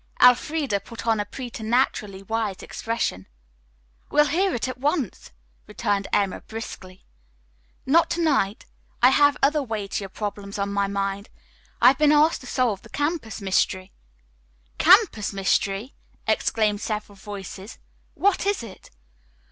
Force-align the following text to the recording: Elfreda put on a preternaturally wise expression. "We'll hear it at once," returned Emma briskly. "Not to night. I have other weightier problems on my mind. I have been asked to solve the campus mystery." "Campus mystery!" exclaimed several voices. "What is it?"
Elfreda 0.19 0.79
put 0.79 1.05
on 1.05 1.19
a 1.19 1.25
preternaturally 1.25 2.23
wise 2.23 2.63
expression. 2.63 3.27
"We'll 4.09 4.25
hear 4.29 4.55
it 4.55 4.67
at 4.67 4.79
once," 4.79 5.29
returned 5.67 6.07
Emma 6.11 6.41
briskly. 6.41 7.05
"Not 7.85 8.09
to 8.09 8.21
night. 8.23 8.65
I 9.03 9.11
have 9.11 9.37
other 9.43 9.61
weightier 9.61 10.09
problems 10.09 10.57
on 10.57 10.73
my 10.73 10.87
mind. 10.87 11.29
I 11.83 11.89
have 11.89 11.99
been 11.99 12.11
asked 12.11 12.41
to 12.41 12.47
solve 12.47 12.81
the 12.81 12.89
campus 12.89 13.41
mystery." 13.41 13.91
"Campus 14.79 15.33
mystery!" 15.33 15.93
exclaimed 16.27 16.81
several 16.81 17.15
voices. 17.15 17.77
"What 18.15 18.47
is 18.47 18.63
it?" 18.63 18.89